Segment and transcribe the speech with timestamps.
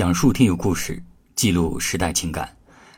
[0.00, 0.98] 讲述听友故事，
[1.36, 2.50] 记录时代情感。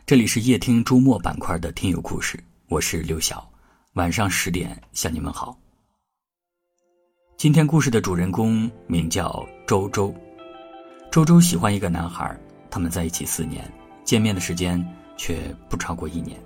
[0.06, 3.44] 这里是夜听周末板块的听友故事，我是刘晓。
[3.94, 5.58] 晚上十点向你们好。
[7.36, 10.14] 今天故事的主人公名叫周周。
[11.10, 12.38] 周周喜欢一个男孩，
[12.70, 13.68] 他们在一起四年，
[14.04, 14.80] 见面的时间
[15.16, 16.40] 却不超过一年。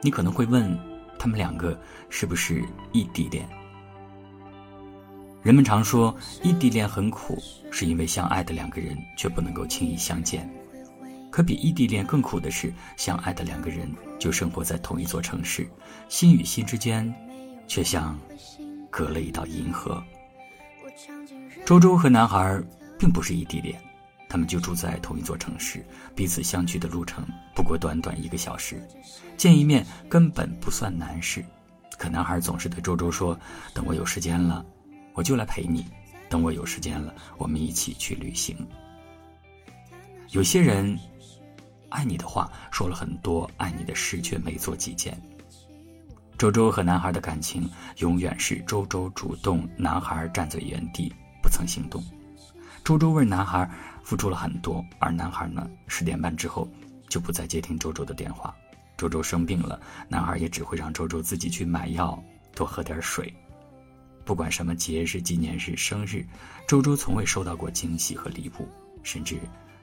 [0.00, 0.78] 你可能会问，
[1.18, 1.76] 他们两个
[2.08, 3.44] 是不是异地恋？
[5.46, 7.40] 人们常说异地恋很苦，
[7.70, 10.50] 是因为相爱的两个人却不能够轻易相见。
[11.30, 13.88] 可比异地恋更苦的是，相爱的两个人
[14.18, 15.70] 就生活在同一座城市，
[16.08, 17.14] 心与心之间，
[17.68, 18.18] 却像
[18.90, 20.02] 隔了一道银河。
[21.64, 22.60] 周周和男孩
[22.98, 23.80] 并不是异地恋，
[24.28, 27.24] 他们就住在同一座城市，彼此相距的路程
[27.54, 28.84] 不过短短一个小时，
[29.36, 31.44] 见一面根本不算难事。
[31.96, 33.38] 可男孩总是对周周说
[33.72, 34.66] ：“等我有时间了。”
[35.16, 35.86] 我就来陪你，
[36.28, 38.54] 等我有时间了，我们一起去旅行。
[40.30, 40.98] 有些人，
[41.88, 45.18] 爱你的话说了很多，爱你的事却没做几件。
[46.36, 51.10] 周周和男孩的感情永远是周周主动，男孩站在原地
[51.42, 52.04] 不曾行动。
[52.84, 53.68] 周周为男孩
[54.02, 56.68] 付出了很多，而男孩呢，十点半之后
[57.08, 58.54] 就不再接听周周的电话。
[58.98, 62.22] 周周生病了，男孩也只会让周周自己去买药，
[62.54, 63.34] 多喝点水。
[64.26, 66.26] 不管什么节日、纪念日、生日，
[66.66, 68.68] 周周从未收到过惊喜和礼物，
[69.04, 69.38] 甚至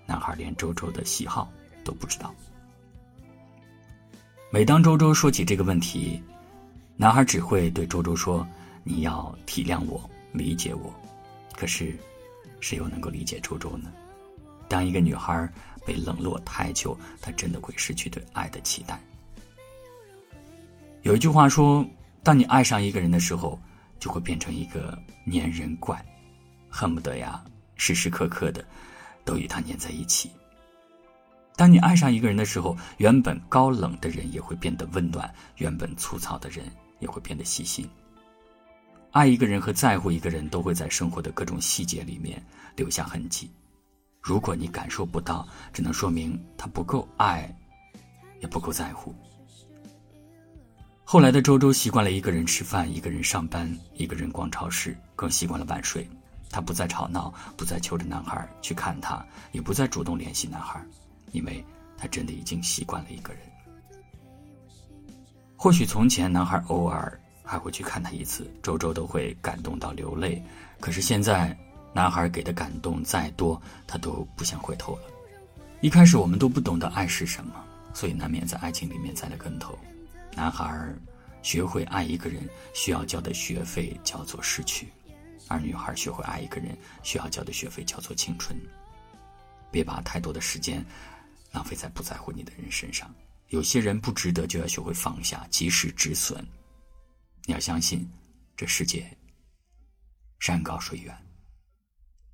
[0.05, 1.49] 男孩连周周的喜好
[1.81, 2.35] 都不知道。
[4.51, 6.21] 每当周周说起这个问题，
[6.97, 8.45] 男孩只会对周周说
[8.83, 10.93] ：“你要体谅我，理解我。”
[11.55, 11.97] 可是，
[12.59, 13.89] 谁又能够理解周周呢？
[14.67, 15.49] 当一个女孩
[15.85, 18.99] 被冷落太久，她真的会失去对爱的期待。
[21.03, 21.85] 有一句话说
[22.21, 23.57] ：“当你爱上一个人的时候。”
[24.03, 25.01] 就会变成一个
[25.31, 26.05] 粘人怪，
[26.67, 27.41] 恨不得呀
[27.77, 28.61] 时时刻刻的
[29.23, 30.29] 都与他粘在一起。
[31.55, 37.89] 当你爱上一个人的时候，原本高冷的人也会变得温暖，原本粗糙的人也会变得细心。
[39.11, 42.43] 爱一个人和在乎一个人都会在生活的各种细节里面
[42.75, 43.49] 留下痕迹。
[44.19, 47.49] 如果你感受不到，只能说明他不够爱，
[48.41, 49.15] 也不够在乎。
[51.13, 56.09] 后来的周周习惯了一个人吃饭，一个人上班，一个人逛超市，更习惯了晚睡。
[56.49, 60.83] 她不再吵闹，不再求着男孩去看他，也不再主动联系男孩，
[61.31, 61.63] 因为
[61.95, 63.43] 他真的已经习惯了一个人。
[65.55, 70.41] 或许从前男孩偶尔还会去看他一次，周周都会感动到流泪。
[70.79, 71.55] 可是现在，
[71.93, 75.03] 男孩给的感动再多，他都不想回头了。
[75.79, 77.53] 一开始我们都不懂得爱是什么，
[77.93, 79.77] 所以难免在爱情里面栽了跟头。
[80.35, 80.93] 男孩
[81.41, 84.87] 学会爱一个人需要交的学费叫做失去，
[85.47, 88.57] 而女孩学会爱一个人需要交的学费叫做青春。
[89.71, 90.85] 别把太多的时间
[91.51, 93.13] 浪费在不在乎你的人身上。
[93.49, 96.43] 有些人不值得，就要学会放下，及时止损。
[97.45, 98.09] 你要相信，
[98.55, 99.15] 这世界
[100.39, 101.15] 山高水远，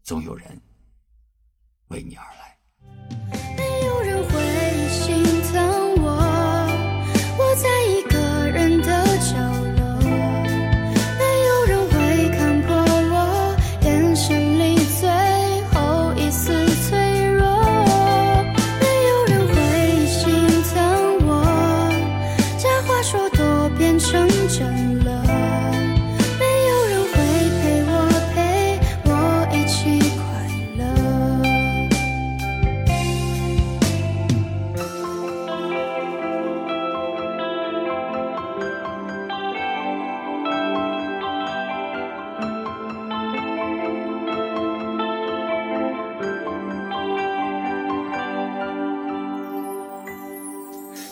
[0.03, 0.57] 总有人
[1.89, 2.48] 为你而来。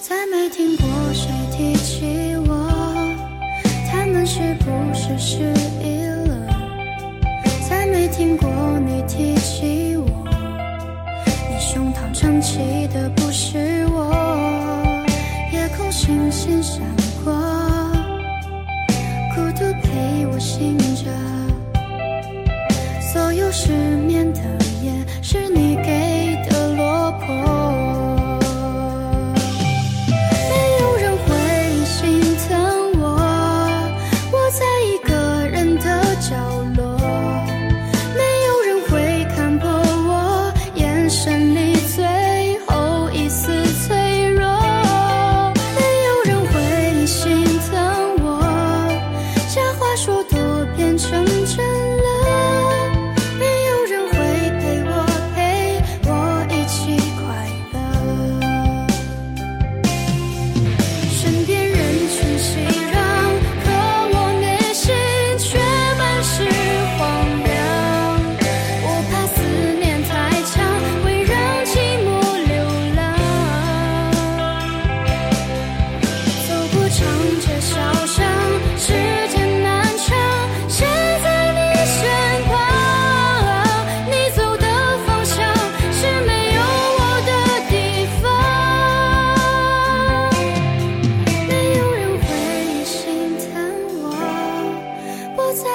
[0.02, 2.70] 再没听过谁提起我
[3.90, 5.54] 他们是不是失
[5.84, 6.48] 忆了
[7.68, 8.50] 再没听过
[8.80, 10.06] 你提起我。
[11.50, 14.94] 你胸膛撑起的不是我
[15.52, 16.82] 夜空星星闪
[17.24, 17.34] 过
[19.36, 21.12] 孤独陪我醒着。
[23.02, 23.72] 所有失
[24.06, 24.42] 眠的
[24.84, 25.97] 夜是你给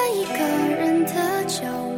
[0.09, 0.39] 一个
[0.75, 1.92] 人的角落。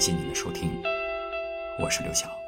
[0.00, 0.82] 感谢您的收听，
[1.78, 2.39] 我是刘晓。